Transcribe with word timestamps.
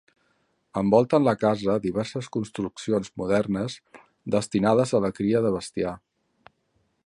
Envolten 0.79 1.27
la 1.27 1.33
casa 1.41 1.75
diverses 1.83 2.29
construccions 2.37 3.11
modernes 3.23 3.77
destinades 4.37 4.95
a 4.97 5.03
la 5.07 5.15
cria 5.21 5.47
de 5.49 5.53
bestiar. 5.61 5.97